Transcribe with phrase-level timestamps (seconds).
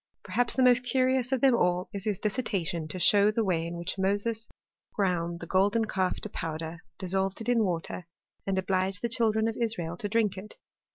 [0.23, 3.77] Perhaps th* IBOBt curious of them all is his dissertation to show tbi way in
[3.77, 4.47] which Moses
[4.95, 8.07] ground the golden calf to powderj dissolved it in water,
[8.47, 10.55] and obliged the children of Israel to drink it.